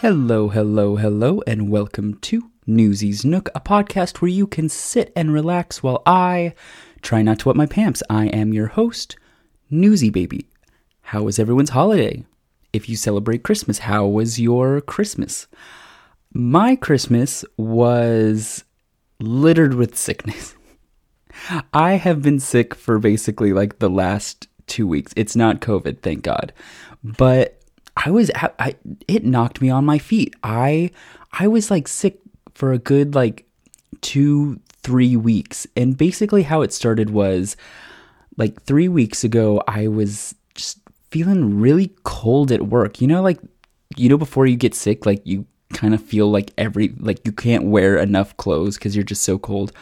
[0.00, 5.30] Hello, hello, hello, and welcome to Newsies Nook, a podcast where you can sit and
[5.30, 6.54] relax while I
[7.02, 8.02] try not to wet my pants.
[8.08, 9.16] I am your host,
[9.68, 10.46] Newsy Baby.
[11.02, 12.24] How was everyone's holiday?
[12.72, 15.48] If you celebrate Christmas, how was your Christmas?
[16.32, 18.64] My Christmas was
[19.18, 20.54] littered with sickness.
[21.74, 25.12] I have been sick for basically like the last two weeks.
[25.14, 26.54] It's not COVID, thank God.
[27.04, 27.59] But
[28.04, 30.34] I was I, it knocked me on my feet.
[30.42, 30.90] I
[31.32, 32.20] I was like sick
[32.54, 33.46] for a good like
[34.00, 35.66] 2 3 weeks.
[35.76, 37.56] And basically how it started was
[38.36, 40.78] like 3 weeks ago I was just
[41.10, 43.00] feeling really cold at work.
[43.00, 43.38] You know like
[43.96, 47.32] you know before you get sick like you kind of feel like every like you
[47.32, 49.72] can't wear enough clothes cuz you're just so cold.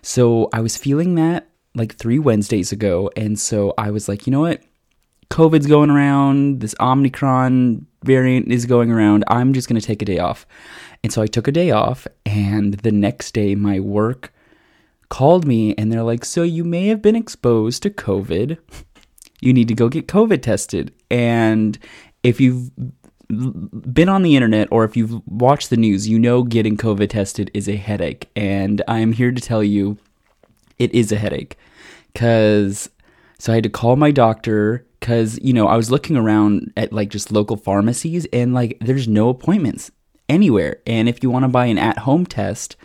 [0.00, 4.30] So I was feeling that like 3 Wednesdays ago and so I was like, "You
[4.30, 4.62] know what?
[5.34, 9.24] COVID's going around, this Omicron variant is going around.
[9.26, 10.46] I'm just going to take a day off.
[11.02, 14.32] And so I took a day off, and the next day, my work
[15.08, 18.58] called me and they're like, So you may have been exposed to COVID.
[19.40, 20.94] You need to go get COVID tested.
[21.10, 21.80] And
[22.22, 22.70] if you've
[23.28, 27.50] been on the internet or if you've watched the news, you know getting COVID tested
[27.52, 28.30] is a headache.
[28.36, 29.98] And I'm here to tell you
[30.78, 31.58] it is a headache.
[32.12, 32.88] Because
[33.40, 36.90] so I had to call my doctor because you know I was looking around at
[36.90, 39.90] like just local pharmacies and like there's no appointments
[40.30, 40.78] anywhere.
[40.86, 42.76] And if you want to buy an at-home test,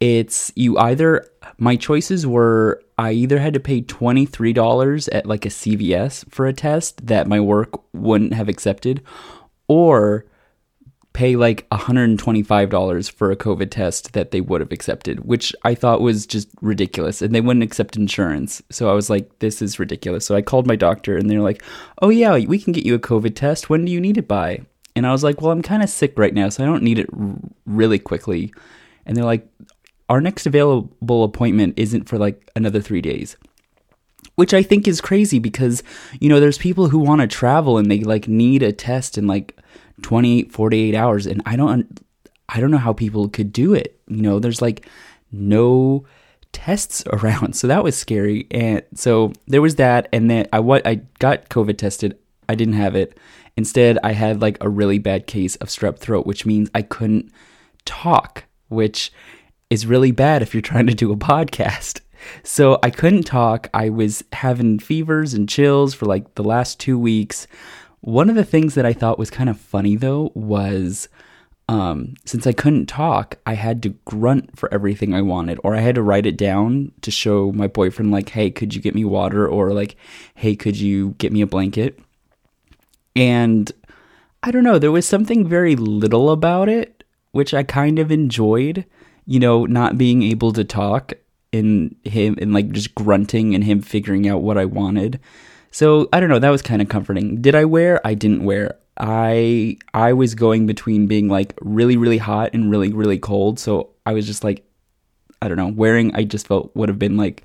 [0.00, 1.24] it's you either
[1.58, 6.52] my choices were I either had to pay $23 at like a CVS for a
[6.52, 9.00] test that my work wouldn't have accepted
[9.68, 10.26] or
[11.12, 16.00] pay like $125 for a COVID test that they would have accepted, which I thought
[16.00, 17.20] was just ridiculous.
[17.20, 18.62] And they wouldn't accept insurance.
[18.70, 20.24] So I was like, this is ridiculous.
[20.24, 21.62] So I called my doctor and they're like,
[22.00, 23.68] oh, yeah, we can get you a COVID test.
[23.68, 24.62] When do you need it by?
[24.96, 26.98] And I was like, well, I'm kind of sick right now, so I don't need
[26.98, 27.36] it r-
[27.66, 28.52] really quickly.
[29.06, 29.46] And they're like,
[30.08, 33.36] our next available appointment isn't for like another three days
[34.36, 35.82] which I think is crazy because
[36.18, 39.28] you know there's people who want to travel and they like need a test and
[39.28, 39.58] like
[40.02, 42.00] 28 48 hours and I don't
[42.48, 43.98] I don't know how people could do it.
[44.08, 44.86] You know, there's like
[45.30, 46.04] no
[46.52, 47.54] tests around.
[47.56, 48.46] So that was scary.
[48.50, 52.18] And so there was that and then I what I got COVID tested.
[52.48, 53.16] I didn't have it.
[53.56, 57.30] Instead, I had like a really bad case of strep throat, which means I couldn't
[57.84, 59.12] talk, which
[59.68, 62.00] is really bad if you're trying to do a podcast.
[62.42, 63.68] So I couldn't talk.
[63.74, 67.46] I was having fevers and chills for like the last two weeks.
[68.02, 71.08] One of the things that I thought was kind of funny though was
[71.68, 75.80] um, since I couldn't talk, I had to grunt for everything I wanted, or I
[75.80, 79.04] had to write it down to show my boyfriend, like, hey, could you get me
[79.04, 79.48] water?
[79.48, 79.96] Or like,
[80.34, 81.98] hey, could you get me a blanket?
[83.14, 83.70] And
[84.42, 88.84] I don't know, there was something very little about it, which I kind of enjoyed,
[89.24, 91.12] you know, not being able to talk
[91.52, 95.20] in him and like just grunting and him figuring out what I wanted.
[95.72, 97.42] So I don't know, that was kind of comforting.
[97.42, 98.00] Did I wear?
[98.06, 98.78] I didn't wear.
[98.98, 103.58] I I was going between being like really really hot and really really cold.
[103.58, 104.64] So I was just like
[105.40, 107.42] I don't know, wearing I just felt would have been like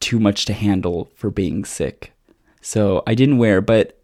[0.00, 2.12] too much to handle for being sick.
[2.60, 4.00] So I didn't wear, but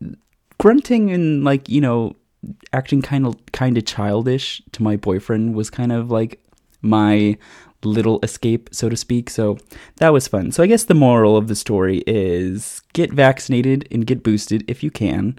[0.58, 2.16] grunting and like, you know,
[2.72, 6.42] acting kind of kind of childish to my boyfriend was kind of like
[6.82, 7.38] my
[7.82, 9.30] little escape, so to speak.
[9.30, 9.58] So
[9.96, 10.52] that was fun.
[10.52, 14.82] So I guess the moral of the story is get vaccinated and get boosted if
[14.82, 15.38] you can,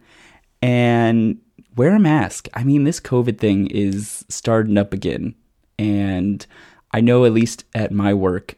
[0.62, 1.40] and
[1.76, 2.48] wear a mask.
[2.54, 5.36] I mean, this COVID thing is starting up again.
[5.80, 6.46] And
[6.92, 8.56] I know at least at my work,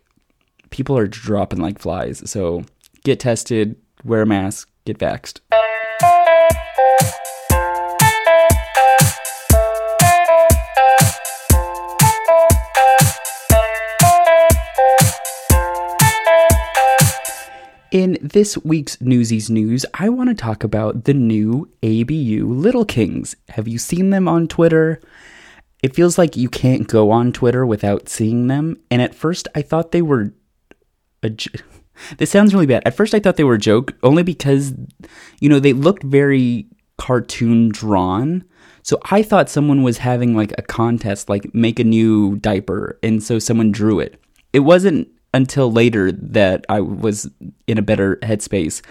[0.70, 2.30] people are dropping like flies.
[2.30, 2.64] So
[3.04, 5.40] get tested, wear a mask, get vaxxed.
[17.94, 23.36] In this week's Newsies News, I want to talk about the new ABU Little Kings.
[23.50, 25.00] Have you seen them on Twitter?
[25.84, 28.78] it feels like you can't go on Twitter without seeing them.
[28.90, 30.34] And at first, I thought they were
[31.22, 31.30] a.
[31.30, 31.60] J-
[32.18, 32.82] this sounds really bad.
[32.84, 34.74] At first, I thought they were a joke, only because,
[35.40, 36.66] you know, they looked very
[36.98, 38.44] cartoon drawn.
[38.82, 43.22] So I thought someone was having like a contest, like make a new diaper, and
[43.22, 44.20] so someone drew it.
[44.52, 47.30] It wasn't until later that I was
[47.68, 48.82] in a better headspace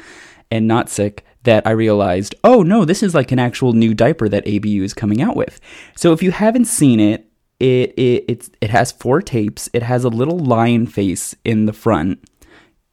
[0.50, 4.28] and not sick that I realized, oh no, this is like an actual new diaper
[4.28, 5.60] that ABU is coming out with.
[5.96, 7.28] So if you haven't seen it,
[7.58, 9.68] it it it has four tapes.
[9.72, 12.24] It has a little lion face in the front.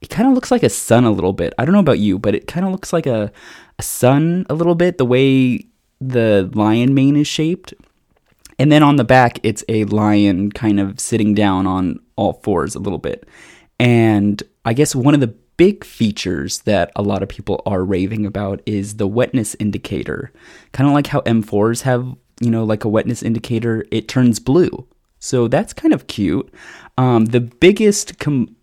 [0.01, 1.53] It kind of looks like a sun a little bit.
[1.57, 3.31] I don't know about you, but it kind of looks like a,
[3.77, 5.65] a sun a little bit the way
[5.99, 7.73] the lion mane is shaped.
[8.57, 12.75] And then on the back, it's a lion kind of sitting down on all fours
[12.75, 13.27] a little bit.
[13.79, 18.25] And I guess one of the big features that a lot of people are raving
[18.25, 20.31] about is the wetness indicator.
[20.73, 22.05] Kind of like how M4s have,
[22.41, 24.85] you know, like a wetness indicator, it turns blue.
[25.19, 26.53] So that's kind of cute.
[26.97, 28.55] Um, the biggest com-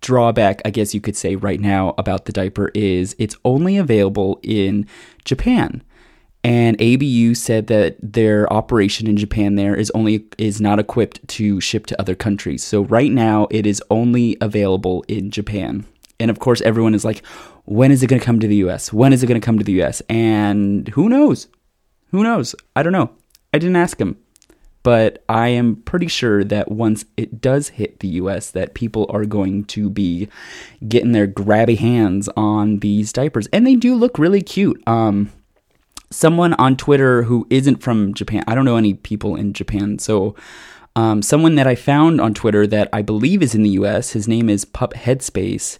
[0.00, 4.40] drawback, I guess you could say, right now about the diaper is it's only available
[4.42, 4.86] in
[5.24, 5.82] Japan.
[6.42, 11.60] And ABU said that their operation in Japan there is only is not equipped to
[11.60, 12.64] ship to other countries.
[12.64, 15.84] So right now it is only available in Japan.
[16.18, 17.24] And of course, everyone is like,
[17.64, 18.92] when is it going to come to the US?
[18.92, 20.00] When is it going to come to the US?
[20.08, 21.48] And who knows?
[22.10, 22.54] Who knows?
[22.74, 23.10] I don't know.
[23.52, 24.16] I didn't ask him.
[24.82, 29.26] But I am pretty sure that once it does hit the US that people are
[29.26, 30.28] going to be
[30.88, 33.46] getting their grabby hands on these diapers.
[33.48, 34.82] And they do look really cute.
[34.88, 35.30] Um
[36.10, 38.42] someone on Twitter who isn't from Japan.
[38.46, 39.98] I don't know any people in Japan.
[39.98, 40.34] So
[40.96, 44.26] um, someone that I found on Twitter that I believe is in the US, his
[44.26, 45.78] name is Pup Headspace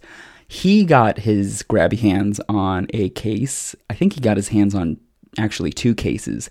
[0.51, 3.73] he got his grabby hands on a case.
[3.89, 4.97] I think he got his hands on
[5.39, 6.49] actually two cases.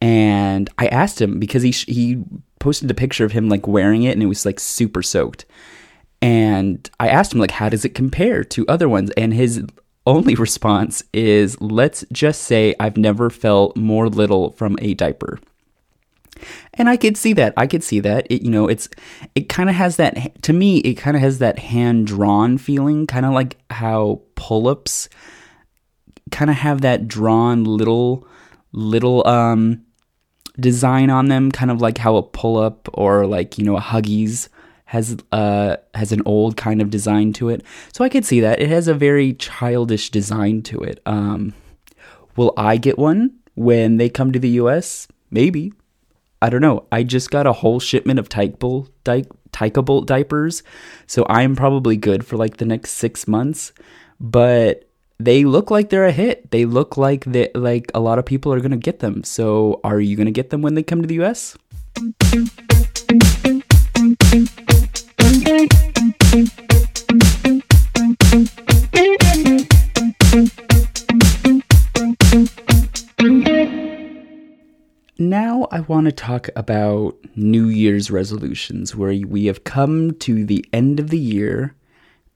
[0.00, 2.24] And I asked him because he he
[2.58, 5.44] posted a picture of him like wearing it and it was like super soaked.
[6.22, 9.62] And I asked him like how does it compare to other ones and his
[10.06, 15.38] only response is let's just say I've never felt more little from a diaper
[16.74, 17.54] and I could see that.
[17.56, 18.26] I could see that.
[18.30, 18.88] It, you know, it's
[19.34, 20.78] it kind of has that to me.
[20.78, 25.08] It kind of has that hand drawn feeling, kind of like how pull ups
[26.30, 28.26] kind of have that drawn little
[28.72, 29.82] little um
[30.58, 33.80] design on them, kind of like how a pull up or like you know a
[33.80, 34.48] Huggies
[34.86, 37.64] has uh has an old kind of design to it.
[37.92, 41.00] So I could see that it has a very childish design to it.
[41.06, 41.54] Um,
[42.36, 45.08] will I get one when they come to the U.S.?
[45.30, 45.72] Maybe.
[46.42, 46.86] I don't know.
[46.92, 49.24] I just got a whole shipment of Tykeable, di-
[50.04, 50.62] diapers,
[51.06, 53.72] so I'm probably good for like the next six months.
[54.20, 54.88] But
[55.18, 56.50] they look like they're a hit.
[56.50, 59.24] They look like that like a lot of people are gonna get them.
[59.24, 61.56] So are you gonna get them when they come to the US?
[75.16, 80.64] Now, I want to talk about New Year's resolutions, where we have come to the
[80.72, 81.76] end of the year,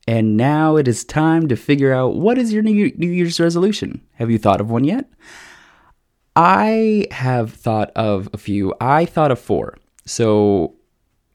[0.06, 4.00] and now it is time to figure out what is your New Year's resolution.
[4.14, 5.10] Have you thought of one yet?
[6.36, 8.74] I have thought of a few.
[8.80, 9.76] I thought of four.
[10.06, 10.77] So,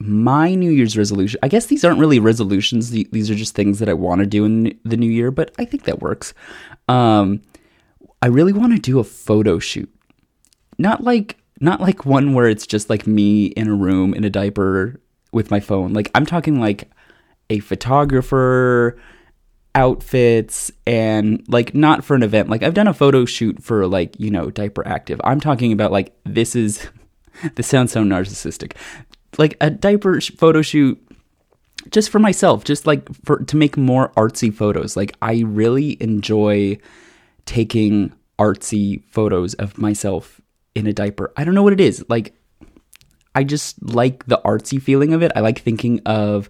[0.07, 3.89] my New Year's resolution, I guess these aren't really resolutions, these are just things that
[3.89, 6.33] I want to do in the new year, but I think that works.
[6.87, 7.41] Um,
[8.21, 9.89] I really want to do a photo shoot
[10.77, 14.29] not like not like one where it's just like me in a room in a
[14.29, 14.99] diaper
[15.31, 15.93] with my phone.
[15.93, 16.89] Like I'm talking like
[17.49, 18.97] a photographer,
[19.75, 22.49] outfits and like not for an event.
[22.49, 25.19] Like I've done a photo shoot for like, you know, diaper active.
[25.23, 26.87] I'm talking about like this is
[27.55, 28.73] this sounds so narcissistic.
[29.37, 30.99] Like a diaper photo shoot
[31.89, 34.95] just for myself, just like for to make more artsy photos.
[34.95, 36.77] Like I really enjoy
[37.45, 40.41] taking artsy photos of myself
[40.75, 41.31] in a diaper.
[41.37, 42.03] I don't know what it is.
[42.09, 42.35] Like,
[43.35, 45.31] I just like the artsy feeling of it.
[45.35, 46.49] I like thinking of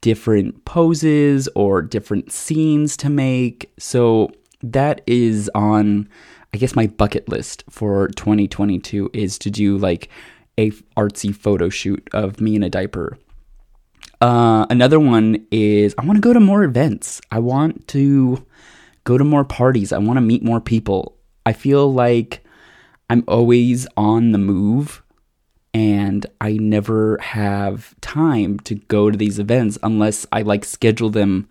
[0.00, 3.72] different poses or different scenes to make.
[3.78, 4.30] So
[4.62, 6.08] that is on,
[6.52, 10.08] I guess, my bucket list for 2022 is to do like
[10.58, 13.16] a artsy photo shoot of me in a diaper.
[14.20, 17.20] Uh, another one is I want to go to more events.
[17.30, 18.44] I want to
[19.04, 19.92] go to more parties.
[19.92, 21.16] I want to meet more people.
[21.46, 22.44] I feel like
[23.08, 25.02] I'm always on the move
[25.72, 31.48] and I never have time to go to these events unless I like schedule them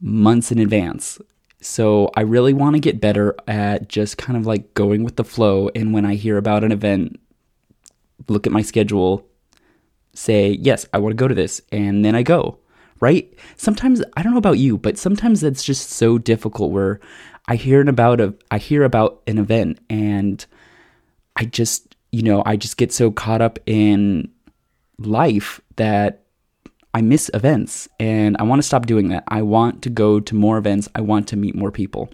[0.00, 1.20] months in advance.
[1.60, 5.24] So I really want to get better at just kind of like going with the
[5.24, 7.20] flow and when I hear about an event
[8.28, 9.26] look at my schedule,
[10.14, 12.58] say, yes, I want to go to this, and then I go,
[13.00, 13.32] right?
[13.56, 17.00] Sometimes, I don't know about you, but sometimes that's just so difficult where
[17.48, 20.44] I hear about a, I hear about an event and
[21.36, 24.30] I just, you know, I just get so caught up in
[24.98, 26.24] life that
[26.92, 29.24] I miss events and I want to stop doing that.
[29.28, 30.88] I want to go to more events.
[30.94, 32.10] I want to meet more people.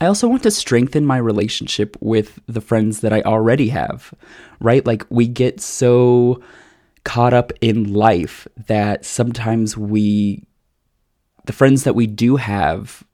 [0.00, 4.14] I also want to strengthen my relationship with the friends that I already have,
[4.60, 4.84] right?
[4.84, 6.42] Like we get so
[7.04, 10.44] caught up in life that sometimes we,
[11.46, 13.04] the friends that we do have,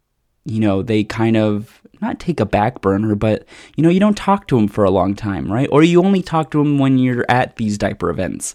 [0.44, 3.44] you know, they kind of not take a back burner, but
[3.76, 5.68] you know, you don't talk to them for a long time, right?
[5.72, 8.54] Or you only talk to them when you're at these diaper events.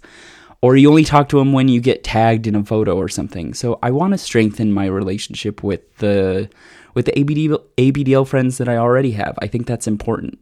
[0.63, 3.55] Or you only talk to them when you get tagged in a photo or something.
[3.55, 6.49] So I want to strengthen my relationship with the
[6.93, 9.37] with the ABD, ABDL friends that I already have.
[9.41, 10.39] I think that's important.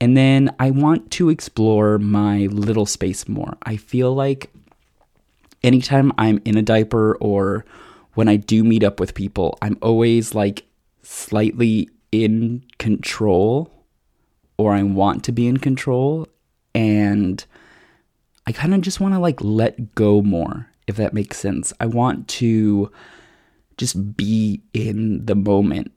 [0.00, 3.56] And then I want to explore my little space more.
[3.62, 4.50] I feel like
[5.62, 7.64] anytime I'm in a diaper or
[8.14, 10.64] when I do meet up with people, I'm always like
[11.02, 13.70] slightly in control
[14.58, 16.26] or I want to be in control.
[16.74, 17.44] And
[18.46, 21.72] I kind of just want to like let go more, if that makes sense.
[21.80, 22.90] I want to
[23.76, 25.92] just be in the moment.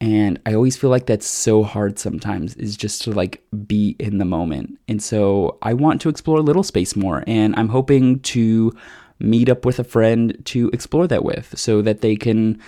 [0.00, 4.18] And I always feel like that's so hard sometimes is just to like be in
[4.18, 4.78] the moment.
[4.86, 8.72] And so I want to explore a little space more and I'm hoping to
[9.18, 12.60] meet up with a friend to explore that with so that they can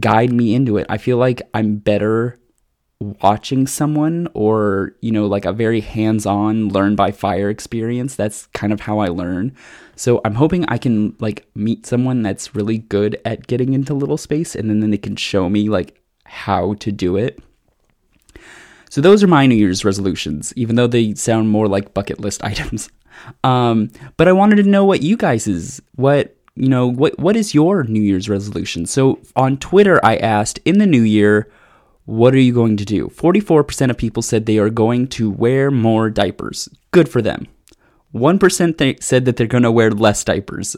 [0.00, 0.86] guide me into it.
[0.88, 2.39] I feel like I'm better
[3.00, 8.14] watching someone or, you know, like a very hands on learn by fire experience.
[8.14, 9.56] That's kind of how I learn.
[9.96, 14.18] So I'm hoping I can like meet someone that's really good at getting into little
[14.18, 17.38] space and then, then they can show me like how to do it.
[18.90, 22.44] So those are my New Year's resolutions, even though they sound more like bucket list
[22.44, 22.90] items.
[23.44, 27.36] Um, but I wanted to know what you guys is what you know what what
[27.36, 28.84] is your New Year's resolution?
[28.84, 31.50] So on Twitter I asked in the new year
[32.04, 33.08] what are you going to do?
[33.08, 36.68] 44% of people said they are going to wear more diapers.
[36.90, 37.46] Good for them.
[38.14, 40.76] 1% th- said that they're going to wear less diapers.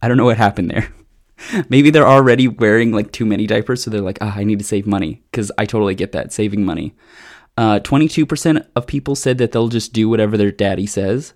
[0.00, 0.92] I don't know what happened there.
[1.68, 4.64] Maybe they're already wearing like too many diapers, so they're like, ah, I need to
[4.64, 5.22] save money.
[5.30, 6.94] Because I totally get that, saving money.
[7.56, 11.34] Uh, 22% of people said that they'll just do whatever their daddy says.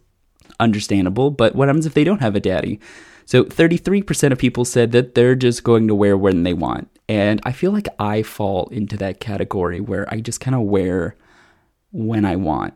[0.60, 2.80] Understandable, but what happens if they don't have a daddy?
[3.26, 6.88] So 33% of people said that they're just going to wear when they want.
[7.08, 11.16] And I feel like I fall into that category where I just kind of wear
[11.92, 12.74] when I want.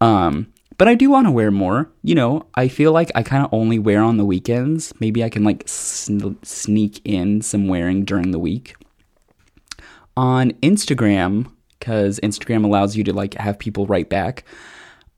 [0.00, 1.90] Um, but I do want to wear more.
[2.02, 4.92] You know, I feel like I kind of only wear on the weekends.
[5.00, 8.74] Maybe I can like sn- sneak in some wearing during the week.
[10.16, 14.44] On Instagram, because Instagram allows you to like have people write back.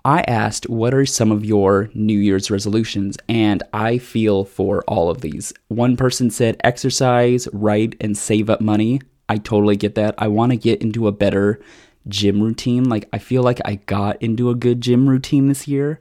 [0.09, 3.19] I asked, what are some of your New Year's resolutions?
[3.29, 5.53] And I feel for all of these.
[5.69, 9.03] One person said exercise, write, and save up money.
[9.29, 10.15] I totally get that.
[10.17, 11.61] I want to get into a better
[12.09, 12.85] gym routine.
[12.85, 16.01] Like, I feel like I got into a good gym routine this year,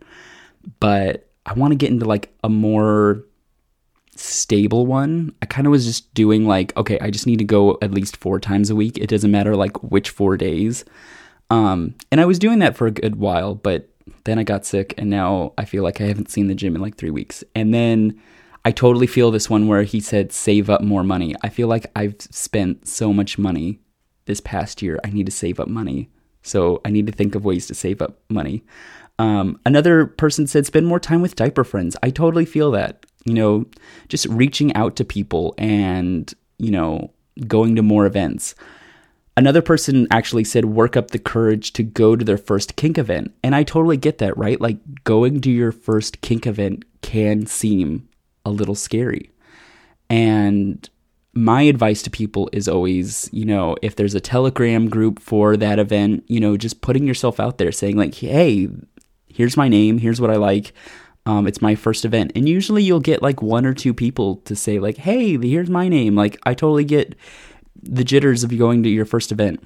[0.80, 3.26] but I want to get into like a more
[4.16, 5.36] stable one.
[5.42, 8.16] I kind of was just doing like, okay, I just need to go at least
[8.16, 8.98] four times a week.
[9.00, 10.86] It doesn't matter like which four days.
[11.50, 13.90] Um, and I was doing that for a good while, but
[14.24, 16.82] then I got sick, and now I feel like I haven't seen the gym in
[16.82, 17.44] like three weeks.
[17.56, 18.22] And then
[18.66, 21.36] I totally feel this one where he said, save up more money.
[21.42, 23.80] I feel like I've spent so much money
[24.26, 25.00] this past year.
[25.06, 26.10] I need to save up money.
[26.42, 28.64] So I need to think of ways to save up money.
[29.20, 31.96] Um, another person said, spend more time with diaper friends.
[32.04, 33.06] I totally feel that.
[33.26, 33.66] You know,
[34.10, 37.12] just reaching out to people and, you know,
[37.48, 38.56] going to more events.
[39.38, 43.34] Another person actually said work up the courage to go to their first kink event.
[43.44, 44.60] And I totally get that, right?
[44.60, 48.10] Like going to your first kink event can seem
[48.44, 49.30] a little scary.
[50.10, 50.90] And
[51.34, 55.78] my advice to people is always, you know, if there's a Telegram group for that
[55.78, 58.68] event, you know, just putting yourself out there saying, like, hey,
[59.28, 60.74] here's my name, here's what I like.
[61.28, 62.32] Um, it's my first event.
[62.36, 65.90] And usually you'll get like one or two people to say, like, hey, here's my
[65.90, 66.16] name.
[66.16, 67.16] Like, I totally get
[67.82, 69.62] the jitters of going to your first event.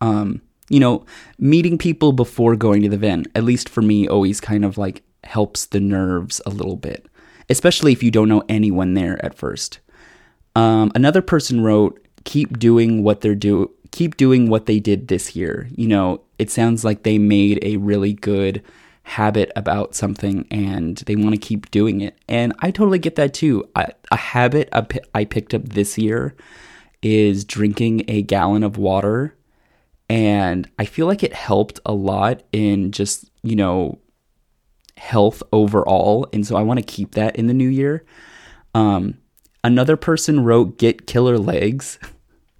[0.00, 1.04] Um, you know,
[1.38, 5.02] meeting people before going to the event, at least for me, always kind of like
[5.24, 7.06] helps the nerves a little bit,
[7.48, 9.80] especially if you don't know anyone there at first.
[10.54, 15.34] Um, another person wrote, "Keep doing what they're do, keep doing what they did this
[15.34, 18.62] year." You know, it sounds like they made a really good
[19.08, 22.16] habit about something and they want to keep doing it.
[22.28, 23.68] And I totally get that too.
[23.74, 24.68] I, a habit
[25.14, 26.36] I picked up this year
[27.02, 29.34] is drinking a gallon of water.
[30.10, 33.98] And I feel like it helped a lot in just you know,
[34.96, 36.26] health overall.
[36.32, 38.04] And so I want to keep that in the new year.
[38.74, 39.18] Um,
[39.64, 41.98] another person wrote get killer legs,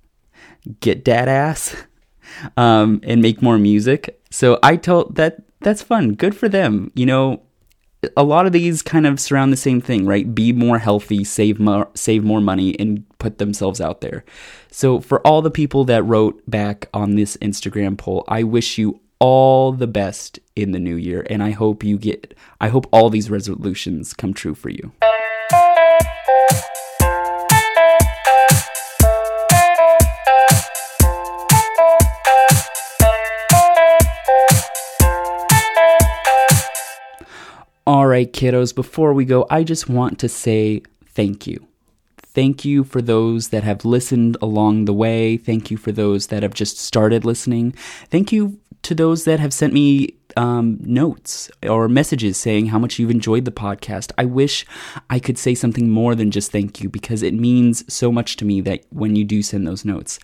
[0.80, 1.76] get dad ass,
[2.56, 4.20] um, and make more music.
[4.30, 6.14] So I told that that's fun.
[6.14, 6.90] Good for them.
[6.94, 7.42] You know,
[8.16, 10.34] a lot of these kind of surround the same thing, right?
[10.34, 14.24] Be more healthy, save more, save more money, and put themselves out there.
[14.70, 19.00] So for all the people that wrote back on this Instagram poll, I wish you
[19.18, 22.34] all the best in the new year, and I hope you get.
[22.60, 24.92] I hope all these resolutions come true for you.
[38.08, 41.68] All right, kiddos, before we go, I just want to say thank you.
[42.16, 45.36] Thank you for those that have listened along the way.
[45.36, 47.72] Thank you for those that have just started listening.
[48.10, 52.98] Thank you to those that have sent me um, notes or messages saying how much
[52.98, 54.10] you've enjoyed the podcast.
[54.16, 54.64] I wish
[55.10, 58.46] I could say something more than just thank you because it means so much to
[58.46, 60.18] me that when you do send those notes.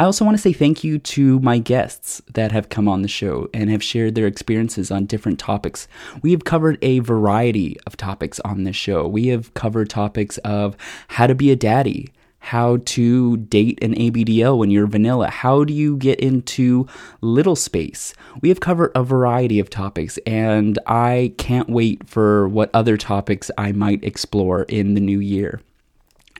[0.00, 3.08] I also want to say thank you to my guests that have come on the
[3.08, 5.86] show and have shared their experiences on different topics.
[6.20, 9.06] We have covered a variety of topics on this show.
[9.06, 10.76] We have covered topics of
[11.08, 15.72] how to be a daddy, how to date an ABDL when you're vanilla, how do
[15.72, 16.88] you get into
[17.20, 18.14] little space.
[18.42, 23.48] We have covered a variety of topics, and I can't wait for what other topics
[23.56, 25.60] I might explore in the new year.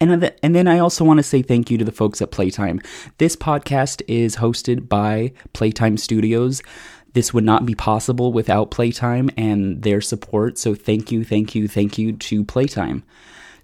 [0.01, 2.81] And, and then I also want to say thank you to the folks at Playtime.
[3.19, 6.63] This podcast is hosted by Playtime Studios.
[7.13, 10.59] This would not be possible without Playtime and their support.
[10.59, 13.05] So thank you, thank you, thank you to Playtime.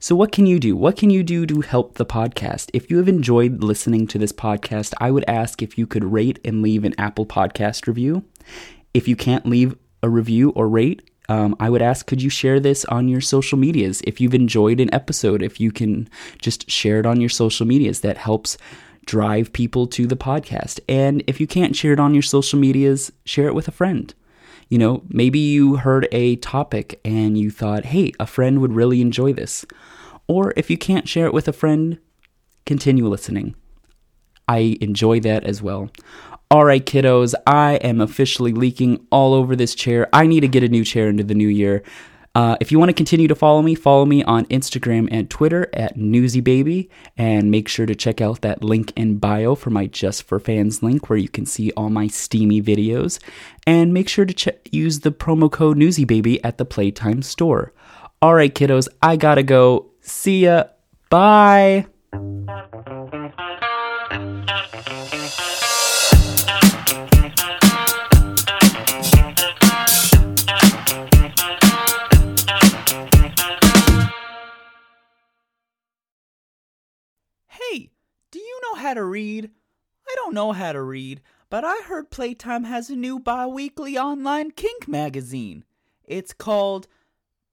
[0.03, 0.77] So, what can you do?
[0.77, 2.71] What can you do to help the podcast?
[2.73, 6.39] If you have enjoyed listening to this podcast, I would ask if you could rate
[6.43, 8.25] and leave an Apple Podcast review.
[8.95, 12.59] If you can't leave a review or rate, um, I would ask, could you share
[12.59, 14.03] this on your social medias?
[14.05, 16.09] If you've enjoyed an episode, if you can
[16.43, 18.59] just share it on your social medias, that helps
[19.07, 20.81] drive people to the podcast.
[20.89, 24.13] And if you can't share it on your social medias, share it with a friend.
[24.71, 29.01] You know, maybe you heard a topic and you thought, hey, a friend would really
[29.01, 29.65] enjoy this.
[30.27, 31.99] Or if you can't share it with a friend,
[32.67, 33.55] continue listening.
[34.49, 35.91] I enjoy that as well.
[36.53, 40.09] All right, kiddos, I am officially leaking all over this chair.
[40.13, 41.85] I need to get a new chair into the new year.
[42.35, 45.69] Uh, if you want to continue to follow me, follow me on Instagram and Twitter
[45.73, 50.25] at NewsyBaby, and make sure to check out that link in bio for my Just
[50.25, 53.21] for Fans link where you can see all my steamy videos.
[53.65, 57.73] And make sure to ch- use the promo code NewsyBaby at the Playtime store.
[58.21, 59.93] All right, kiddos, I gotta go.
[60.01, 60.65] See ya.
[61.11, 61.87] Bye.
[78.81, 79.51] How to read?
[80.09, 83.97] I don't know how to read, but I heard Playtime has a new bi weekly
[83.97, 85.65] online kink magazine.
[86.05, 86.89] It's called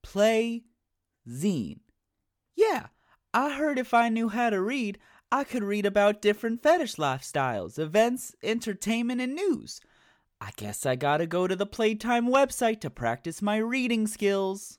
[0.02, 0.64] Play
[1.28, 1.80] Zine.
[2.56, 2.86] Yeah,
[3.32, 4.98] I heard if I knew how to read,
[5.30, 9.80] I could read about different fetish lifestyles, events, entertainment, and news.
[10.40, 14.78] I guess I gotta go to the Playtime website to practice my reading skills.